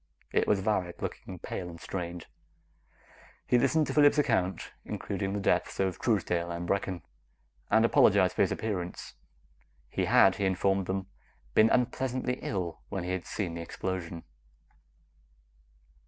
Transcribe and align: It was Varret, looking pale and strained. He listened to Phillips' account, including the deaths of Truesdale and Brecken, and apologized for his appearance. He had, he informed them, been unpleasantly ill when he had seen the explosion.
It 0.31 0.47
was 0.47 0.61
Varret, 0.61 0.99
looking 1.03 1.37
pale 1.37 1.69
and 1.69 1.79
strained. 1.79 2.25
He 3.45 3.59
listened 3.59 3.85
to 3.85 3.93
Phillips' 3.93 4.17
account, 4.17 4.71
including 4.83 5.33
the 5.33 5.39
deaths 5.39 5.79
of 5.79 5.99
Truesdale 5.99 6.49
and 6.49 6.65
Brecken, 6.67 7.03
and 7.69 7.85
apologized 7.85 8.33
for 8.35 8.41
his 8.41 8.51
appearance. 8.51 9.13
He 9.89 10.05
had, 10.05 10.37
he 10.37 10.45
informed 10.45 10.87
them, 10.87 11.05
been 11.53 11.69
unpleasantly 11.69 12.39
ill 12.41 12.81
when 12.89 13.03
he 13.03 13.11
had 13.11 13.27
seen 13.27 13.53
the 13.53 13.61
explosion. 13.61 14.23